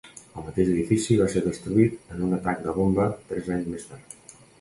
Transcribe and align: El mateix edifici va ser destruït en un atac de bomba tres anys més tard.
El 0.37 0.45
mateix 0.45 0.69
edifici 0.75 1.17
va 1.19 1.27
ser 1.33 1.43
destruït 1.47 1.99
en 2.15 2.23
un 2.29 2.33
atac 2.39 2.65
de 2.65 2.73
bomba 2.79 3.05
tres 3.33 3.51
anys 3.57 3.69
més 3.75 3.87
tard. 3.91 4.17